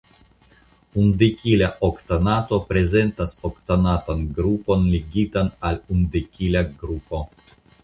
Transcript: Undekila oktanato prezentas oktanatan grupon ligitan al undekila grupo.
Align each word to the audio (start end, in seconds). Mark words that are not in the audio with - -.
Undekila 1.01 1.67
oktanato 1.87 2.59
prezentas 2.71 3.37
oktanatan 3.51 4.25
grupon 4.41 4.89
ligitan 4.97 5.55
al 5.71 5.81
undekila 5.99 6.67
grupo. 6.85 7.25